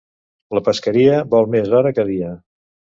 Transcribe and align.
La 0.57 0.63
pesqueria 0.69 1.21
vol 1.37 1.49
més 1.57 1.77
hora 1.83 1.95
que 2.01 2.11
dia. 2.13 2.37